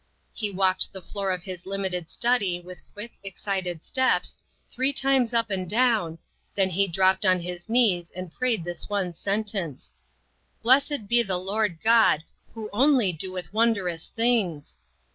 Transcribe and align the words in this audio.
He 0.33 0.49
walked 0.49 0.91
the 0.93 1.01
floor 1.03 1.29
of 1.29 1.43
his 1.43 1.67
limited 1.67 2.09
study 2.09 2.59
with 2.59 2.81
quick, 2.91 3.19
excited 3.23 3.83
steps, 3.83 4.35
three 4.71 4.91
times 4.91 5.31
up 5.31 5.51
and 5.51 5.69
down, 5.69 6.17
then 6.55 6.71
he 6.71 6.87
dropped 6.87 7.23
on 7.23 7.39
his 7.41 7.69
knees 7.69 8.09
and 8.15 8.33
prayed 8.33 8.63
this 8.63 8.89
one 8.89 9.13
sentence," 9.13 9.93
Blessed 10.63 11.07
be 11.07 11.21
the 11.21 11.37
Lord 11.37 11.83
God, 11.83 12.23
who 12.55 12.67
only 12.73 13.13
doeth 13.13 13.53
wondrous 13.53 14.07
things 14.07 14.79